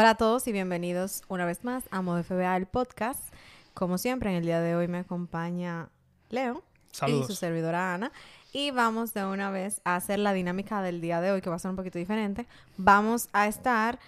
[0.00, 3.34] Hola a todos y bienvenidos una vez más a Modo FBA, el podcast.
[3.74, 5.88] Como siempre, en el día de hoy me acompaña
[6.30, 7.24] Leo Saludos.
[7.24, 8.12] y su servidora Ana.
[8.52, 11.56] Y vamos de una vez a hacer la dinámica del día de hoy, que va
[11.56, 12.46] a ser un poquito diferente.
[12.76, 13.98] Vamos a estar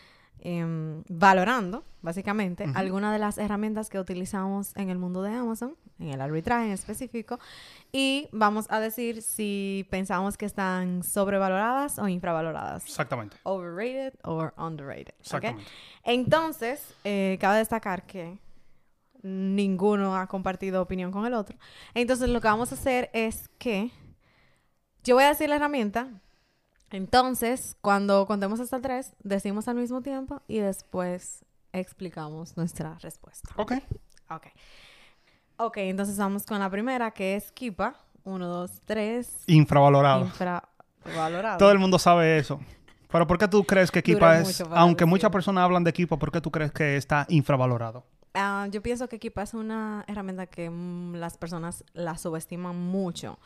[0.43, 2.73] em, valorando, básicamente, Ujú.
[2.77, 6.73] algunas de las herramientas que utilizamos en el mundo de Amazon, en el arbitraje en
[6.73, 7.38] específico.
[7.93, 12.85] Y vamos a decir si pensamos que están sobrevaloradas o infravaloradas.
[12.85, 13.37] Exactamente.
[13.42, 15.15] Overrated or underrated.
[15.21, 15.71] Exactamente.
[16.05, 18.38] Entonces, eh, cabe destacar que
[19.22, 21.59] ninguno ha compartido opinión con el otro.
[21.95, 23.91] Entonces, lo que vamos a hacer es que
[25.05, 26.09] yo voy a decir la herramienta.
[26.90, 33.50] Entonces, cuando contemos hasta tres, decimos al mismo tiempo y después explicamos nuestra respuesta.
[33.56, 33.74] Ok.
[34.30, 34.46] Ok.
[35.56, 37.94] Ok, entonces vamos con la primera, que es Kipa.
[38.24, 39.44] Uno, dos, tres.
[39.46, 40.24] Infravalorado.
[40.24, 41.58] Infravalorado.
[41.58, 42.60] Todo el mundo sabe eso.
[43.10, 46.16] Pero ¿por qué tú crees que Kipa Dura es, aunque muchas personas hablan de Kipa,
[46.16, 48.04] ¿por qué tú crees que está infravalorado?
[48.34, 53.38] Ah, yo pienso que Kipa es una herramienta que mm, las personas la subestiman mucho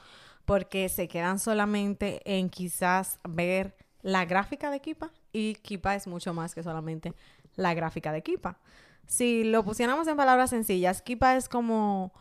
[0.44, 6.34] porque se quedan solamente en quizás ver la gráfica de Kipa y Kipa es mucho
[6.34, 7.14] más que solamente
[7.56, 8.58] la gráfica de Kipa.
[9.06, 12.12] Si lo pusiéramos en palabras sencillas, Kipa es como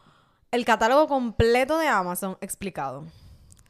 [0.52, 3.06] el catálogo completo de Amazon explicado.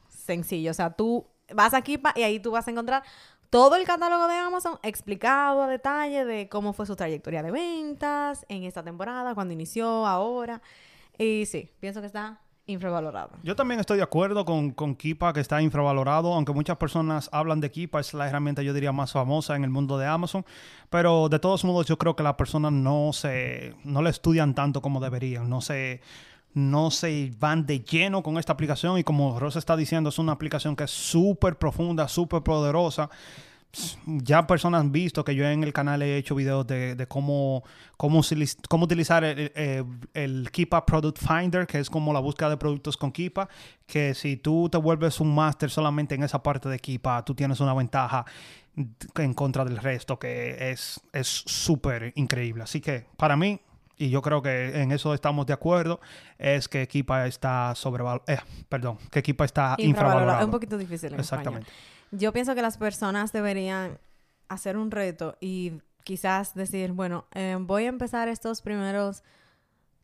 [0.08, 3.02] Sencillo, o sea, tú vas a Kipa y ahí tú vas a encontrar
[3.50, 8.44] todo el catálogo de Amazon explicado a detalle de cómo fue su trayectoria de ventas
[8.48, 10.60] en esta temporada, cuando inició, ahora.
[11.18, 13.32] Y sí, pienso que está infravalorado.
[13.42, 17.60] Yo también estoy de acuerdo con, con Kipa, que está infravalorado, aunque muchas personas hablan
[17.60, 20.44] de Kipa, es la herramienta, yo diría, más famosa en el mundo de Amazon.
[20.88, 24.80] Pero de todos modos, yo creo que las personas no se, no la estudian tanto
[24.80, 26.00] como deberían, no se,
[26.54, 28.98] no se van de lleno con esta aplicación.
[28.98, 33.10] Y como Rosa está diciendo, es una aplicación que es súper profunda, súper poderosa.
[34.06, 37.62] Ya personas han visto que yo en el canal he hecho videos de, de cómo,
[37.96, 38.20] cómo,
[38.68, 42.96] cómo utilizar el, el- el Keepa Product Finder, que es como la búsqueda de productos
[42.96, 43.48] con Keepa,
[43.86, 47.60] que si tú te vuelves un máster solamente en esa parte de Keepa, tú tienes
[47.60, 48.24] una ventaja
[49.16, 52.64] en contra del resto que es es súper increíble.
[52.64, 53.60] Así que para mí,
[53.96, 56.00] y yo creo que en eso estamos de acuerdo,
[56.38, 58.24] es que Keepa está sobrevalorado.
[58.68, 60.40] perdón, que Keepa está infravalorado.
[60.40, 61.20] Es un poquito difícil en.
[61.20, 61.68] Exactamente.
[62.16, 63.98] Yo pienso que las personas deberían
[64.48, 69.22] hacer un reto y quizás decir, bueno, eh, voy a empezar estos primeros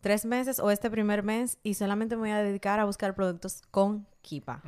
[0.00, 3.62] tres meses o este primer mes y solamente me voy a dedicar a buscar productos
[3.70, 4.62] con Kipa.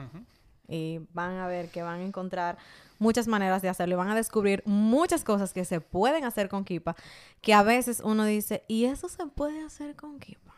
[0.68, 2.56] Y van a ver que van a encontrar
[2.98, 6.64] muchas maneras de hacerlo y van a descubrir muchas cosas que se pueden hacer con
[6.64, 6.94] Kipa
[7.40, 10.54] que a veces uno dice, ¿y eso se puede hacer con Kipa?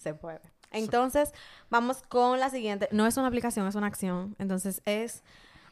[0.00, 0.40] Se puede.
[0.72, 1.32] Entonces,
[1.70, 2.88] vamos con la siguiente.
[2.92, 4.36] No es una aplicación, es una acción.
[4.38, 5.22] Entonces, es,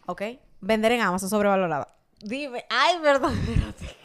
[0.07, 0.23] ¿ok?
[0.61, 1.89] Vender en Amazon sobrevalorada.
[2.21, 4.05] Dime, ay, perdón, espérate.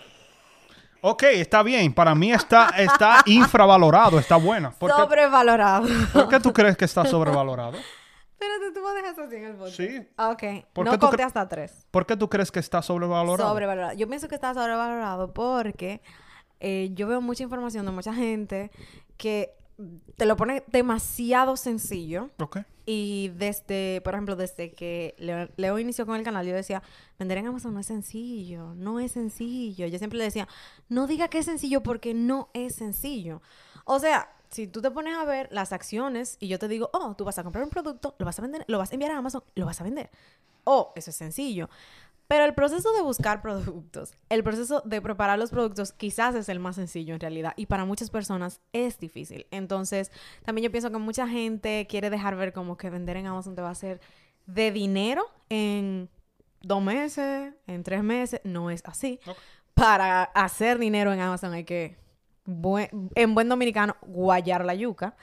[1.01, 1.93] Ok, está bien.
[1.93, 4.71] Para mí está, está infravalorado, está buena.
[4.71, 5.87] ¿Por qué, Sobrevalorado.
[6.11, 7.77] por qué tú crees que está sobrevalorado?
[7.77, 9.71] Espérate, tú me dejas así en el bote.
[9.71, 10.07] Sí.
[10.17, 10.65] Ok.
[10.73, 11.85] ¿Por no tú conté hasta tres.
[11.91, 13.49] ¿Por qué tú crees que está sobrevalorado?
[13.49, 13.93] Sobrevalorado.
[13.93, 16.01] Yo pienso que está sobrevalorado porque
[16.59, 18.71] eh, yo veo mucha información de mucha gente
[19.17, 19.53] que
[20.15, 22.29] te lo pone demasiado sencillo.
[22.39, 22.59] Ok.
[22.85, 26.81] Y desde, por ejemplo, desde que Leo, Leo inició con el canal, yo decía,
[27.19, 29.85] vender en Amazon no es sencillo, no es sencillo.
[29.87, 30.47] Yo siempre le decía,
[30.89, 33.41] no diga que es sencillo porque no es sencillo.
[33.85, 37.15] O sea, si tú te pones a ver las acciones y yo te digo, oh,
[37.15, 39.17] tú vas a comprar un producto, lo vas a vender, lo vas a enviar a
[39.17, 40.09] Amazon, lo vas a vender.
[40.63, 41.69] Oh, eso es sencillo.
[42.29, 46.59] Pero el proceso de buscar productos, el proceso de preparar los productos quizás es el
[46.59, 49.47] más sencillo en realidad y para muchas personas es difícil.
[49.51, 50.11] Entonces,
[50.45, 53.61] también yo pienso que mucha gente quiere dejar ver como que vender en Amazon te
[53.63, 53.99] va a hacer
[54.45, 56.07] de dinero en
[56.61, 58.41] dos meses, en tres meses.
[58.43, 59.19] No es así.
[59.73, 61.97] Para hacer dinero en Amazon hay que,
[62.45, 65.15] buen- en buen dominicano, guayar la yuca.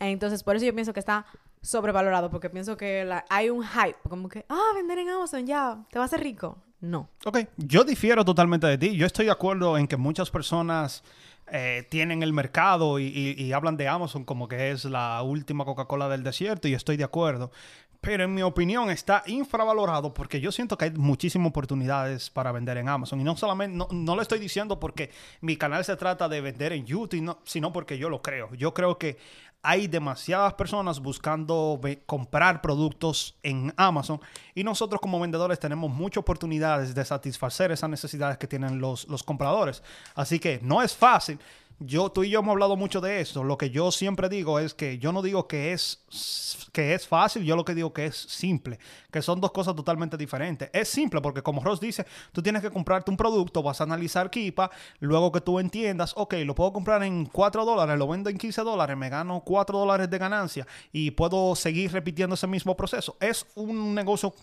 [0.00, 1.24] Entonces, por eso yo pienso que está
[1.62, 5.98] sobrevalorado, porque pienso que hay un hype, como que, ah, vender en Amazon ya, te
[5.98, 6.58] va a hacer rico.
[6.80, 7.08] No.
[7.24, 8.96] Ok, yo difiero totalmente de ti.
[8.96, 11.02] Yo estoy de acuerdo en que muchas personas
[11.50, 16.22] eh, tienen el mercado y hablan de Amazon como que es la última Coca-Cola del
[16.22, 17.50] desierto y estoy de acuerdo.
[18.00, 22.76] Pero en mi opinión está infravalorado porque yo siento que hay muchísimas oportunidades para vender
[22.78, 23.20] en Amazon.
[23.20, 25.10] Y no solamente, no, no lo estoy diciendo porque
[25.40, 28.54] mi canal se trata de vender en YouTube, no- sino porque yo lo creo.
[28.54, 29.18] Yo creo que
[29.62, 34.20] hay demasiadas personas buscando comprar productos en Amazon
[34.54, 39.24] y nosotros como vendedores tenemos muchas oportunidades de satisfacer esas necesidades que tienen los, los
[39.24, 39.82] compradores.
[40.14, 41.40] Así que no es fácil.
[41.80, 43.44] Yo, tú y yo hemos hablado mucho de esto.
[43.44, 46.04] Lo que yo siempre digo es que yo no digo que es,
[46.72, 48.78] que es fácil, yo lo que digo que es simple,
[49.12, 50.70] que son dos cosas totalmente diferentes.
[50.72, 54.30] Es simple porque como Ross dice, tú tienes que comprarte un producto, vas a analizar
[54.30, 58.38] Kipa, luego que tú entiendas, ok, lo puedo comprar en 4 dólares, lo vendo en
[58.38, 63.16] 15 dólares, me gano 4 dólares de ganancia y puedo seguir repitiendo ese mismo proceso.
[63.20, 64.34] Es un negocio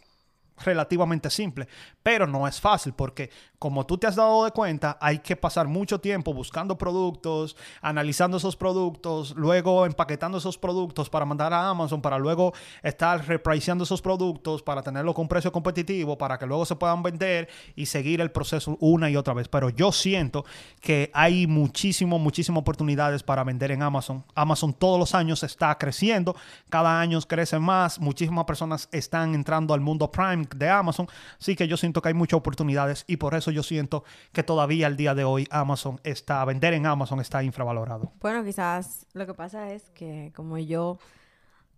[0.63, 1.67] relativamente simple,
[2.01, 3.29] pero no es fácil porque
[3.59, 8.37] como tú te has dado de cuenta, hay que pasar mucho tiempo buscando productos, analizando
[8.37, 12.53] esos productos, luego empaquetando esos productos para mandar a Amazon, para luego
[12.83, 17.49] estar repriceando esos productos, para tenerlo con precio competitivo, para que luego se puedan vender
[17.75, 19.47] y seguir el proceso una y otra vez.
[19.47, 20.45] Pero yo siento
[20.79, 24.23] que hay muchísimo, muchísimas oportunidades para vender en Amazon.
[24.35, 26.35] Amazon todos los años está creciendo,
[26.69, 31.07] cada año crece más, muchísimas personas están entrando al mundo Prime de Amazon,
[31.39, 34.87] así que yo siento que hay muchas oportunidades y por eso yo siento que todavía
[34.87, 38.11] al día de hoy Amazon está, vender en Amazon está infravalorado.
[38.21, 40.97] Bueno, quizás lo que pasa es que como yo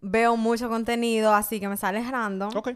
[0.02, 2.50] veo mucho contenido así que me sale random.
[2.56, 2.70] Ok.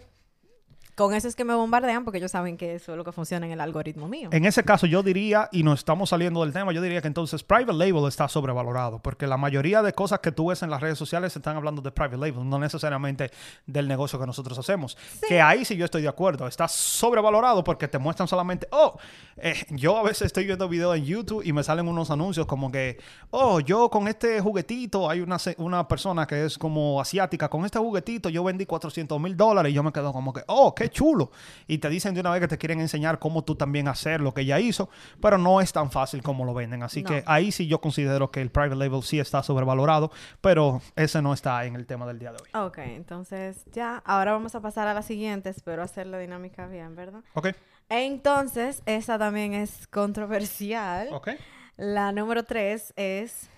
[0.95, 3.45] Con eso es que me bombardean porque ellos saben que eso es lo que funciona
[3.45, 4.29] en el algoritmo mío.
[4.31, 7.43] En ese caso yo diría, y no estamos saliendo del tema, yo diría que entonces
[7.43, 10.97] private label está sobrevalorado, porque la mayoría de cosas que tú ves en las redes
[10.97, 13.31] sociales están hablando de private label, no necesariamente
[13.65, 14.97] del negocio que nosotros hacemos.
[15.27, 18.97] Que ahí sí yo estoy de acuerdo, está sobrevalorado porque te muestran solamente, oh,
[19.37, 22.71] eh, yo a veces estoy viendo videos en YouTube y me salen unos anuncios como
[22.71, 22.97] que,
[23.31, 27.79] oh, yo con este juguetito, hay una, una persona que es como asiática, con este
[27.79, 31.31] juguetito yo vendí 400 mil dólares y yo me quedo como que, oh, qué chulo.
[31.67, 34.33] Y te dicen de una vez que te quieren enseñar cómo tú también hacer lo
[34.33, 34.89] que ella hizo,
[35.21, 36.83] pero no es tan fácil como lo venden.
[36.83, 40.11] Así que ahí sí yo considero que el private label sí está sobrevalorado,
[40.41, 42.65] pero ese no está en el tema del día de hoy.
[42.65, 45.49] Ok, entonces ya, ahora vamos a pasar a la siguiente.
[45.49, 47.21] Espero hacer la dinámica bien, ¿verdad?
[47.33, 47.49] Ok.
[47.89, 51.09] Entonces, esa también es controversial.
[51.11, 51.31] Ok.
[51.75, 53.49] La número tres es,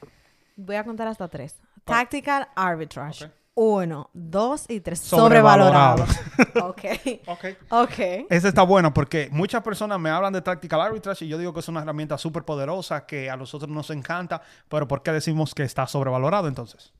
[0.55, 1.59] voy a contar hasta tres.
[1.85, 3.29] Tactical Arbitrage.
[3.55, 4.99] Uno, dos y tres.
[4.99, 6.03] Sobrevalorado.
[6.63, 6.83] ok.
[7.27, 7.45] ok.
[7.69, 7.99] Ok.
[8.29, 11.59] Ese está bueno porque muchas personas me hablan de Tactical Arbitrage y yo digo que
[11.59, 15.63] es una herramienta súper poderosa que a nosotros nos encanta, pero ¿por qué decimos que
[15.63, 16.93] está sobrevalorado entonces?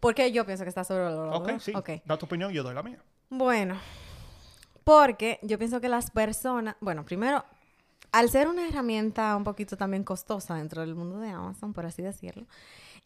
[0.00, 1.36] Porque yo pienso que está sobrevalorado.
[1.36, 1.72] Ok, sí.
[2.04, 2.98] Da tu opinión, yo doy la mía.
[3.30, 3.76] Bueno,
[4.82, 7.44] porque yo pienso que las personas, bueno, primero,
[8.12, 12.02] al ser una herramienta un poquito también costosa dentro del mundo de Amazon, por así
[12.02, 12.46] decirlo,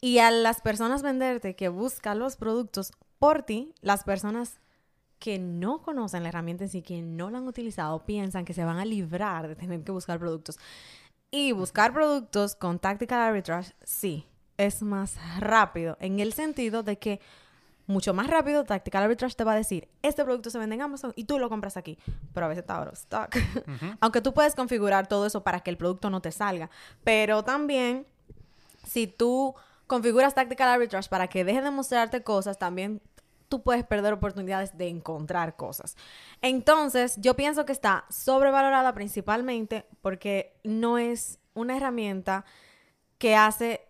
[0.01, 4.59] y a las personas venderte que buscan los productos por ti, las personas
[5.19, 8.65] que no conocen la herramienta en sí, que no la han utilizado, piensan que se
[8.65, 10.57] van a librar de tener que buscar productos.
[11.29, 14.25] Y buscar productos con Tactical Arbitrage, sí,
[14.57, 17.21] es más rápido, en el sentido de que
[17.85, 21.13] mucho más rápido Tactical Arbitrage te va a decir, este producto se vende en Amazon
[21.15, 21.99] y tú lo compras aquí,
[22.33, 23.35] pero a veces está out of stock.
[23.99, 26.71] Aunque tú puedes configurar todo eso para que el producto no te salga,
[27.03, 28.07] pero también
[28.83, 29.53] si tú
[29.91, 33.01] configuras Tactical Arbitrage para que deje de mostrarte cosas, también
[33.49, 35.97] tú puedes perder oportunidades de encontrar cosas.
[36.41, 42.45] Entonces, yo pienso que está sobrevalorada principalmente porque no es una herramienta
[43.17, 43.81] que hace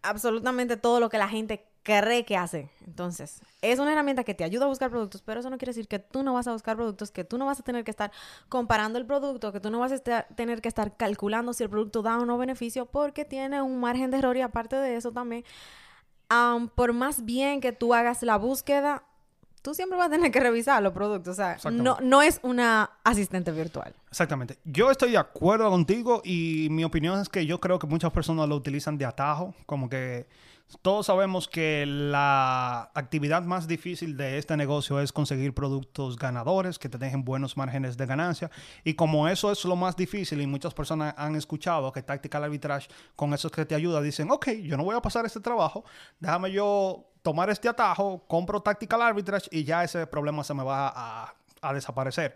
[0.00, 2.70] absolutamente todo lo que la gente cree que hace.
[2.86, 5.88] Entonces, es una herramienta que te ayuda a buscar productos, pero eso no quiere decir
[5.88, 8.12] que tú no vas a buscar productos, que tú no vas a tener que estar
[8.48, 12.02] comparando el producto, que tú no vas a tener que estar calculando si el producto
[12.02, 15.44] da o no beneficio, porque tiene un margen de error y aparte de eso también,
[16.74, 19.04] por más bien que tú hagas la búsqueda,
[19.62, 21.32] tú siempre vas a tener que revisar los productos.
[21.32, 23.94] O sea, no, no es una asistente virtual.
[24.10, 24.58] Exactamente.
[24.64, 28.48] Yo estoy de acuerdo contigo y mi opinión es que yo creo que muchas personas
[28.48, 30.26] lo utilizan de atajo, como que
[30.82, 36.90] todos sabemos que la actividad más difícil de este negocio es conseguir productos ganadores que
[36.90, 38.50] te dejen buenos márgenes de ganancia.
[38.84, 42.88] Y como eso es lo más difícil y muchas personas han escuchado que Tactical Arbitrage
[43.16, 45.84] con eso es que te ayuda, dicen, ok, yo no voy a pasar este trabajo,
[46.20, 50.92] déjame yo tomar este atajo, compro Tactical Arbitrage y ya ese problema se me va
[50.94, 52.34] a, a desaparecer.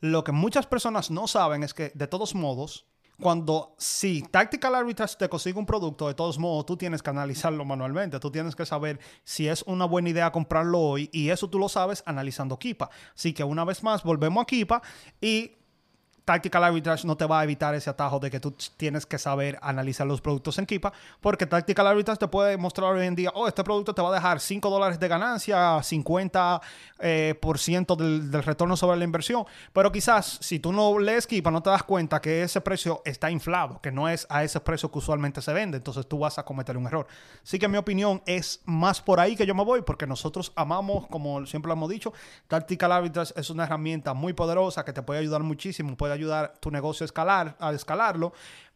[0.00, 2.89] Lo que muchas personas no saben es que de todos modos,
[3.20, 7.64] cuando si Tactical Arbitrage te consigue un producto, de todos modos tú tienes que analizarlo
[7.64, 8.18] manualmente.
[8.18, 11.68] Tú tienes que saber si es una buena idea comprarlo hoy y eso tú lo
[11.68, 12.90] sabes analizando Kipa.
[13.14, 14.82] Así que una vez más volvemos a Kipa
[15.20, 15.59] y
[16.30, 19.58] Tactical Arbitrage no te va a evitar ese atajo de que tú tienes que saber
[19.62, 23.48] analizar los productos en Kipa, porque Tactical Arbitrage te puede mostrar hoy en día, oh,
[23.48, 26.60] este producto te va a dejar 5 dólares de ganancia, 50%
[27.00, 31.50] eh, por ciento del, retorno sobre la inversión, pero quizás si tú no lees Kipa
[31.50, 34.88] no te das cuenta que ese precio está inflado, que no es a ese precio
[34.88, 37.08] que usualmente se vende, entonces tú vas a cometer un error.
[37.42, 41.08] Así que mi opinión es más por ahí que yo me voy, porque nosotros amamos,
[41.08, 42.12] como siempre lo hemos dicho,
[42.46, 46.70] Tactical Arbitrage es una herramienta muy poderosa que te puede ayudar muchísimo, puede ayudar tu
[46.70, 48.32] negocio a escalar, a escalarlo,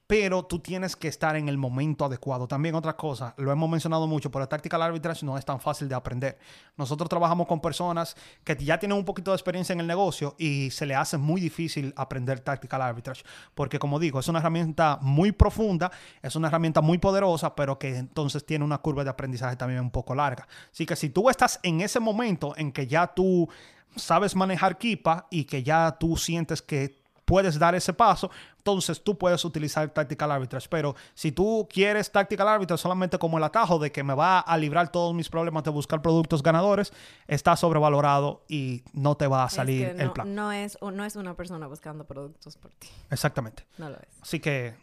[0.07, 2.47] pero tú tienes que estar en el momento adecuado.
[2.47, 5.89] También otra cosa, lo hemos mencionado mucho, pero el tactical arbitrage no es tan fácil
[5.89, 6.39] de aprender.
[6.77, 10.71] Nosotros trabajamos con personas que ya tienen un poquito de experiencia en el negocio y
[10.71, 13.23] se le hace muy difícil aprender tactical arbitrage,
[13.55, 17.97] porque como digo, es una herramienta muy profunda, es una herramienta muy poderosa, pero que
[17.97, 20.47] entonces tiene una curva de aprendizaje también un poco larga.
[20.71, 23.49] Así que si tú estás en ese momento en que ya tú
[23.97, 29.17] sabes manejar Kipa y que ya tú sientes que puedes dar ese paso, entonces tú
[29.19, 30.69] puedes utilizar Tactical Arbitrage.
[30.71, 34.57] Pero si tú quieres Tactical Arbitrage solamente como el atajo de que me va a
[34.57, 36.93] librar todos mis problemas de buscar productos ganadores,
[37.27, 40.35] está sobrevalorado y no te va a salir el plan.
[40.35, 42.89] No es, no es una persona buscando productos por ti.
[43.11, 43.65] Exactamente.
[43.79, 44.23] No lo es.
[44.23, 44.75] Así que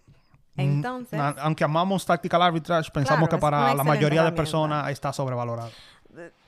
[0.56, 5.12] mm, Entonces, aunque amamos Tactical Arbitrage, pensamos Claro, que para la mayoría de personas está
[5.14, 5.72] sobrevalorado.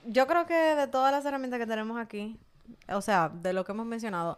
[0.05, 2.37] yo creo que de todas las herramientas que tenemos aquí,
[2.89, 4.37] o sea, de lo que hemos mencionado,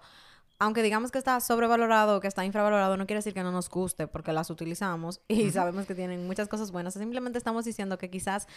[0.59, 3.69] aunque digamos que está sobrevalorado o que está infravalorado, no quiere decir que no nos
[3.69, 6.93] guste porque las utilizamos y sabemos que tienen muchas cosas buenas.
[6.93, 8.47] Simplemente estamos diciendo que quizás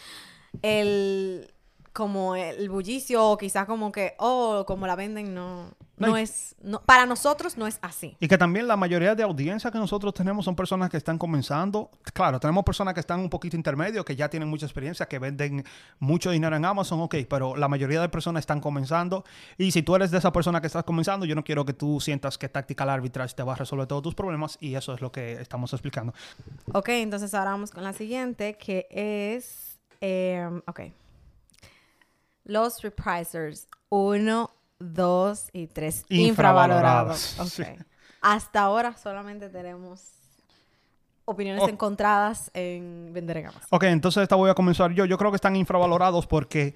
[0.63, 1.53] el
[1.99, 6.55] como el bullicio o quizás como que oh como la venden no no No, es
[6.63, 10.15] no, para nosotros no es así Y que también la mayoría de audiencia que nosotros
[10.15, 11.91] tenemos son personas que están comenzando.
[12.15, 15.65] Claro, tenemos personas que están un poquito intermedio, que ya tienen mucha experiencia, que venden
[15.99, 19.25] mucho dinero en Amazon, ok, pero la mayoría de personas están comenzando.
[19.57, 21.99] Y si tú eres de esa persona que estás comenzando, yo no quiero que tú
[21.99, 25.11] sientas que Tactical Arbitrage te va a resolver todos tus problemas y eso es lo
[25.11, 26.15] que estamos explicando.
[26.73, 30.81] Ok, entonces ahora vamos con la siguiente, que es, em, ok,
[32.49, 34.51] los reprisers 1,
[34.81, 37.37] 2 y 3 infravalorados.
[37.37, 37.47] Infravalorados, Ok.
[37.79, 37.85] sí.
[38.21, 40.03] Hasta ahora solamente tenemos
[41.25, 43.69] opiniones encontradas en vender en Amazon.
[43.71, 45.05] Ok, entonces esta voy a comenzar yo.
[45.05, 46.75] Yo creo que están infravalorados porque,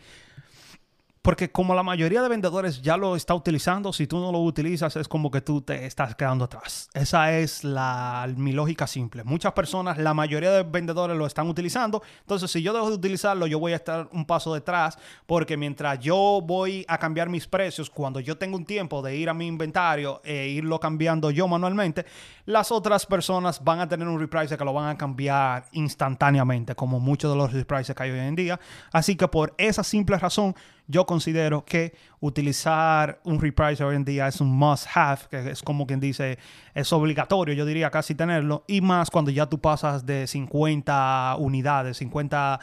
[1.22, 4.96] porque como la mayoría de vendedores ya lo está utilizando, si tú no lo utilizas
[4.96, 6.90] es como que tú te estás quedando atrás.
[6.94, 9.22] Esa es la, mi lógica simple.
[9.22, 12.02] Muchas personas, la mayoría de vendedores lo están utilizando.
[12.22, 16.00] Entonces, si yo dejo de utilizarlo, yo voy a estar un paso detrás porque mientras
[16.00, 19.46] yo voy a cambiar mis precios, cuando yo tengo un tiempo de ir a mi
[19.46, 22.04] inventario e irlo cambiando yo manualmente,
[22.46, 26.98] las otras personas van a tener un repricer que lo van a cambiar instantáneamente, como
[26.98, 28.58] muchos de los reprisers que hay hoy en día.
[28.90, 30.56] Así que por esa simple razón,
[30.92, 35.62] yo considero que utilizar un repricer hoy en día es un must have, que es
[35.62, 36.38] como quien dice,
[36.74, 41.96] es obligatorio, yo diría casi tenerlo, y más cuando ya tú pasas de 50 unidades,
[41.96, 42.60] 50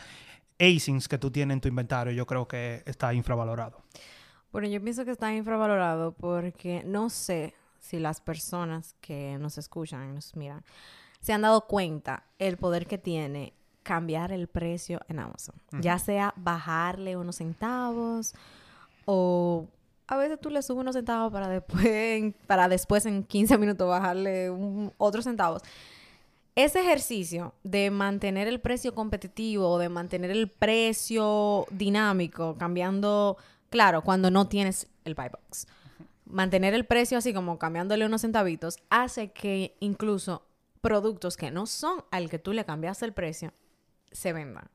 [0.59, 3.81] ASINs que tú tienes en tu inventario, yo creo que está infravalorado.
[4.51, 10.13] Bueno, yo pienso que está infravalorado porque no sé si las personas que nos escuchan
[10.13, 10.63] nos miran
[11.19, 13.53] se han dado cuenta el poder que tiene
[13.89, 15.55] cambiar el precio en Amazon.
[15.81, 18.36] Ya sea bajarle unos centavos
[19.05, 19.65] o
[20.05, 23.88] a veces tú le subes unos centavos para después, en- para después en 15 minutos
[23.89, 25.63] bajarle un- otros centavos.
[26.53, 33.38] Ese ejercicio de mantener el precio competitivo, de mantener el precio dinámico, cambiando,
[33.72, 35.67] claro, cuando no tienes el buy box,
[36.25, 40.43] mantener el precio así como cambiándole unos centavitos, hace que incluso
[40.81, 43.51] productos que no son al que tú le cambiaste el precio
[44.12, 44.70] se vendan.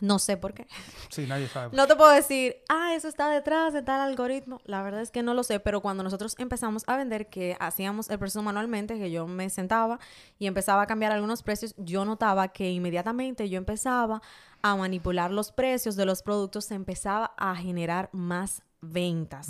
[0.00, 0.66] No sé por qué.
[1.08, 1.74] Sí, nadie sabe.
[1.74, 4.60] No te puedo decir, ah, eso está detrás de tal algoritmo.
[4.64, 8.10] La verdad es que no lo sé, pero cuando nosotros empezamos a vender, que hacíamos
[8.10, 9.98] el proceso manualmente, que yo me sentaba
[10.38, 14.20] y empezaba a cambiar algunos precios, yo notaba que inmediatamente yo empezaba
[14.60, 19.48] a manipular los precios de los productos, se empezaba a generar más ventas.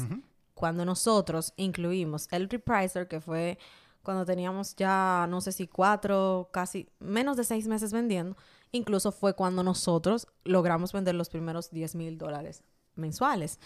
[0.54, 3.58] Cuando nosotros incluimos el repricer, que fue
[4.02, 8.36] cuando teníamos ya, no sé si cuatro, casi menos de seis meses vendiendo,
[8.76, 12.62] incluso fue cuando nosotros logramos vender los primeros 10 mil dólares
[12.94, 13.58] mensuales,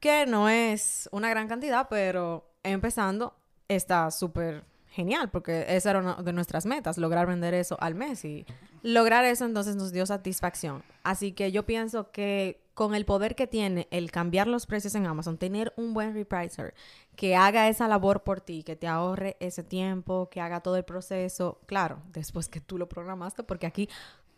[0.00, 3.34] que no es una gran cantidad, pero empezando
[3.68, 8.24] está súper genial, porque esa era una de nuestras metas, lograr vender eso al mes
[8.24, 8.44] y
[8.82, 10.82] lograr eso entonces nos dio satisfacción.
[11.02, 15.06] Así que yo pienso que con el poder que tiene el cambiar los precios en
[15.06, 16.74] Amazon, tener un buen repricer
[17.16, 20.84] que haga esa labor por ti, que te ahorre ese tiempo, que haga todo el
[20.84, 23.88] proceso, claro, después que tú lo programaste, porque aquí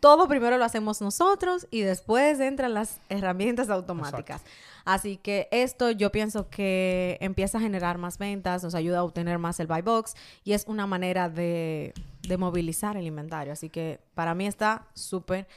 [0.05, 4.43] todo primero lo hacemos nosotros y después entran las herramientas automáticas.
[4.83, 9.39] Así que esto yo pienso que empieza a generar más ventas, nos ayuda a obtener
[9.39, 13.51] más el buy box y es una manera de, de movilizar el inventario.
[13.51, 15.47] Así que para mí está súper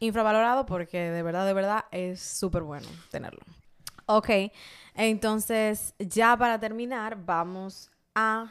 [0.00, 3.40] infravalorado porque de verdad, de verdad es súper bueno tenerlo.
[4.04, 4.28] Ok,
[4.96, 8.50] entonces ya para terminar vamos a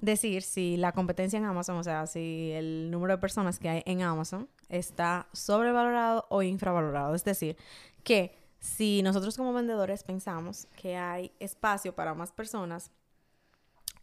[0.00, 3.82] decir si la competencia en Amazon, o sea, si el número de personas que hay
[3.86, 7.14] en Amazon está sobrevalorado o infravalorado.
[7.14, 7.56] Es decir,
[8.04, 12.90] que si nosotros como vendedores pensamos que hay espacio para más personas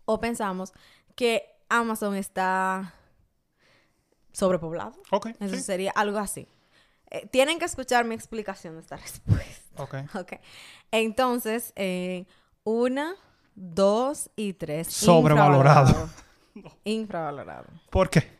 [0.05, 0.73] o pensamos
[1.15, 2.93] que Amazon está
[4.31, 4.93] sobrepoblado.
[5.11, 5.27] Ok.
[5.39, 5.61] Eso sí.
[5.61, 6.47] sería algo así.
[7.09, 9.83] Eh, tienen que escuchar mi explicación de esta respuesta.
[9.83, 9.95] Ok.
[10.15, 10.33] Ok.
[10.91, 12.25] Entonces, eh,
[12.63, 13.15] una,
[13.55, 14.87] dos y tres.
[14.87, 16.09] Sobrevalorado.
[16.53, 16.77] Infravalorado.
[16.83, 17.67] Infravalorado.
[17.89, 18.31] ¿Por qué?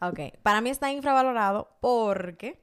[0.00, 0.20] Ok.
[0.42, 2.60] Para mí está infravalorado porque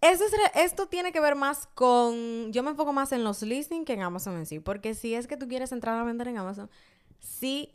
[0.00, 2.52] esto, es esto tiene que ver más con...
[2.52, 4.58] Yo me enfoco más en los listings que en Amazon en sí.
[4.58, 6.70] Porque si es que tú quieres entrar a vender en Amazon,
[7.18, 7.74] sí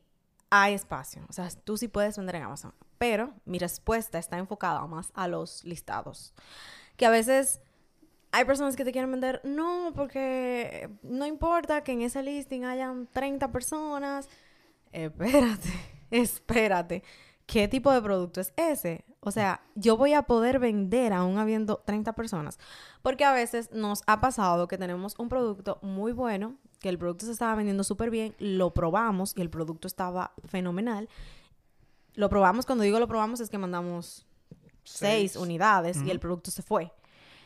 [0.50, 1.24] hay espacio.
[1.30, 2.74] O sea, tú sí puedes vender en Amazon.
[2.98, 6.34] Pero mi respuesta está enfocada más a los listados.
[6.98, 7.62] Que a veces
[8.36, 13.08] hay personas que te quieren vender, no, porque no importa que en ese listing hayan
[13.14, 14.28] 30 personas.
[14.92, 15.70] Espérate,
[16.12, 17.04] espérate.
[17.46, 19.06] ¿Qué tipo de producto es ese?
[19.22, 22.60] O sea, yo voy a poder vender aún habiendo 30 personas.
[23.02, 27.26] Porque a veces nos ha pasado que tenemos un producto muy bueno, que el producto
[27.28, 31.08] se estaba vendiendo súper bien, lo probamos y el producto estaba fenomenal.
[32.16, 34.26] Lo probamos, cuando digo lo probamos es que mandamos
[34.84, 35.36] seis, Seis.
[35.36, 36.92] unidades y el producto se fue.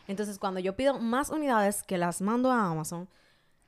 [0.09, 3.07] Entonces, cuando yo pido más unidades que las mando a Amazon,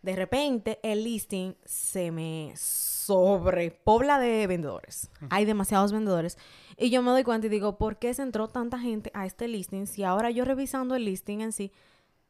[0.01, 5.11] de repente el listing se me sobrepobla de vendedores.
[5.29, 6.39] Hay demasiados vendedores.
[6.77, 9.47] Y yo me doy cuenta y digo, ¿por qué se entró tanta gente a este
[9.47, 11.71] listing si ahora yo revisando el listing en sí,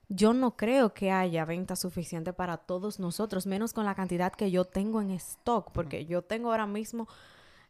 [0.09, 4.51] yo no creo que haya venta suficiente para todos nosotros, menos con la cantidad que
[4.51, 7.07] yo tengo en stock, porque yo tengo ahora mismo,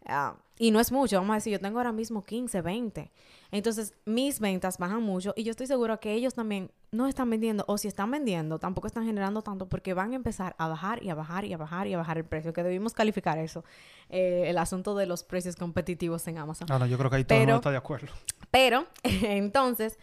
[0.05, 3.11] ah, y no es mucho, vamos a decir, yo tengo ahora mismo 15, 20.
[3.51, 7.63] Entonces, mis ventas bajan mucho y yo estoy segura que ellos también no están vendiendo,
[7.67, 11.09] o si están vendiendo, tampoco están generando tanto, porque van a empezar a bajar y
[11.09, 13.63] a bajar y a bajar y a bajar el precio, que debimos calificar eso,
[14.09, 16.67] eh, el asunto de los precios competitivos en Amazon.
[16.69, 18.13] No, no, yo creo que ahí todo el mundo está de acuerdo.
[18.51, 19.97] Pero, entonces,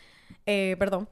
[0.46, 1.08] eh, perdón,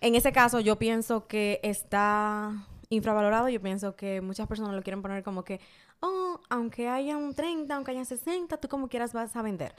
[0.00, 2.52] en ese caso yo pienso que está
[2.94, 3.48] infravalorado.
[3.48, 5.60] Yo pienso que muchas personas lo quieren poner como que,
[6.00, 9.74] oh, aunque haya un 30, aunque haya 60, tú como quieras vas a vender.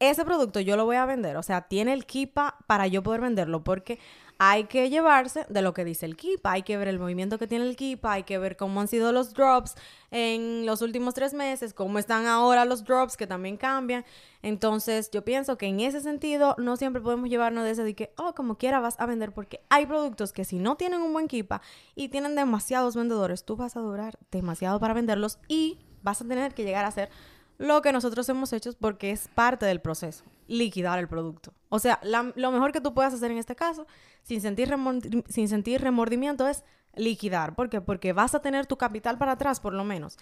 [0.00, 3.20] Ese producto yo lo voy a vender, o sea, tiene el Kipa para yo poder
[3.20, 3.98] venderlo, porque
[4.38, 7.46] hay que llevarse de lo que dice el Kipa, hay que ver el movimiento que
[7.46, 9.74] tiene el Kipa, hay que ver cómo han sido los drops
[10.10, 14.06] en los últimos tres meses, cómo están ahora los drops que también cambian.
[14.40, 18.14] Entonces, yo pienso que en ese sentido no siempre podemos llevarnos de ese de que,
[18.16, 21.28] oh, como quiera vas a vender, porque hay productos que si no tienen un buen
[21.28, 21.60] Kipa
[21.94, 26.54] y tienen demasiados vendedores, tú vas a durar demasiado para venderlos y vas a tener
[26.54, 27.10] que llegar a hacer
[27.60, 31.52] lo que nosotros hemos hecho porque es parte del proceso, liquidar el producto.
[31.68, 33.86] O sea, lo mejor que tú puedas hacer en este caso,
[34.22, 34.74] sin sentir,
[35.28, 37.54] sin sentir remordimiento, es liquidar.
[37.54, 37.82] ¿Por qué?
[37.82, 40.16] Porque vas a tener tu capital para atrás, por lo menos.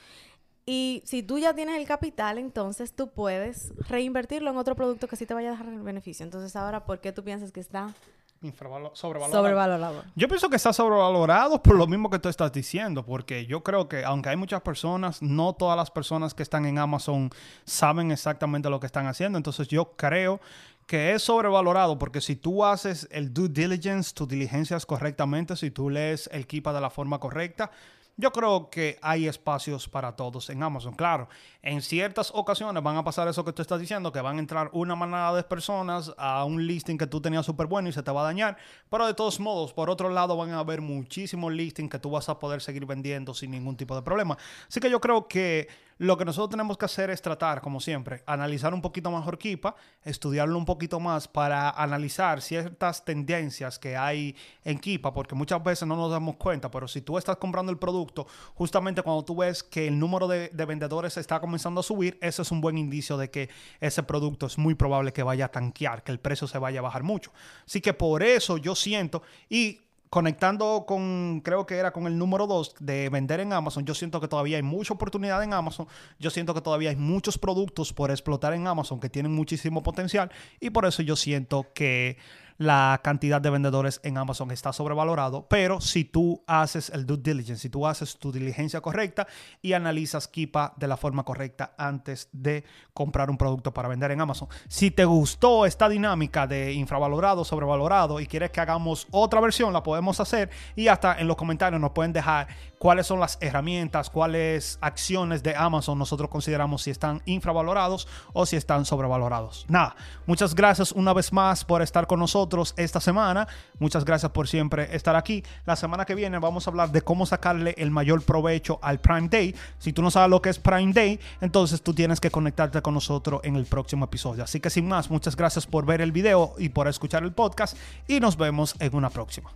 [0.67, 5.15] Y si tú ya tienes el capital, entonces tú puedes reinvertirlo en otro producto que
[5.15, 6.25] sí te vaya a dejar el beneficio.
[6.25, 7.95] Entonces, ahora, ¿por qué tú piensas que está
[8.43, 9.43] Infravalo- sobrevalorado.
[9.43, 10.05] sobrevalorado?
[10.15, 13.89] Yo pienso que está sobrevalorado por lo mismo que tú estás diciendo, porque yo creo
[13.89, 17.31] que aunque hay muchas personas, no todas las personas que están en Amazon
[17.65, 19.39] saben exactamente lo que están haciendo.
[19.39, 20.41] Entonces yo creo
[20.87, 25.91] que es sobrevalorado porque si tú haces el due diligence, tus diligencias correctamente, si tú
[25.91, 27.71] lees el Kipa de la forma correcta,
[28.19, 30.93] yo creo que hay espacios para todos en Amazon.
[30.93, 31.29] Claro,
[31.63, 34.71] en ciertas ocasiones van a pasar eso que tú estás diciendo, que van a entrar
[34.73, 38.11] una manada de personas a un listing que tú tenías súper bueno y se te
[38.11, 38.57] va a dañar.
[38.91, 42.29] Pero de todos modos, por otro lado, van a haber muchísimos listings que tú vas
[42.29, 44.37] a poder seguir vendiendo sin ningún tipo de problema.
[44.67, 48.23] Así que yo creo que lo que nosotros tenemos que hacer es tratar, como siempre,
[48.27, 54.37] analizar un poquito mejor Kipa, estudiarlo un poquito más para analizar ciertas tendencias que hay
[54.65, 57.79] en Kipa, porque muchas veces no nos damos cuenta, pero si tú estás comprando el
[57.79, 62.17] producto, justamente cuando tú ves que el número de, de vendedores está comenzando a subir,
[62.21, 65.51] ese es un buen indicio de que ese producto es muy probable que vaya a
[65.51, 67.33] tanquear, que el precio se vaya a bajar mucho.
[67.67, 69.81] Así que por eso yo siento, y
[70.11, 74.21] conectando con, creo que era con el número 2 de vender en Amazon, yo siento
[74.21, 75.87] que todavía hay mucha oportunidad en Amazon,
[76.19, 80.31] yo siento que todavía hay muchos productos por explotar en Amazon que tienen muchísimo potencial
[80.61, 82.17] y por eso yo siento que
[82.59, 87.63] la cantidad de vendedores en Amazon está sobrevalorado, pero si tú haces el due diligence,
[87.63, 89.27] si tú haces tu diligencia correcta
[89.63, 94.21] y analizas Kipa de la forma correcta antes de comprar un producto para vender en
[94.21, 94.49] Amazon.
[94.69, 99.83] Si te gustó esta dinámica de infravalorado, sobrevalorado y quieres que hagamos otra versión, la
[99.83, 104.79] podemos hacer y hasta en los comentarios nos pueden dejar cuáles son las herramientas, cuáles
[104.81, 109.67] acciones de Amazon nosotros consideramos si están infravalorados o si están sobrevalorados.
[109.69, 113.49] Nada, muchas gracias una vez más por estar con nosotros esta semana.
[113.79, 115.45] Muchas gracias por siempre estar aquí.
[115.65, 119.29] La semana que viene vamos a hablar de cómo sacarle el mayor provecho al Prime
[119.29, 119.55] Day.
[119.79, 122.95] Si tú no sabes lo que es Prime Day, entonces tú tienes que conectarte con
[122.95, 124.45] nosotros en el próximo episodio.
[124.45, 127.77] Así que sin más, muchas gracias por ver el video y por escuchar el podcast
[128.07, 129.51] y nos vemos en una próxima.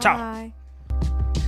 [0.00, 0.32] Chao.
[0.32, 1.45] Bye.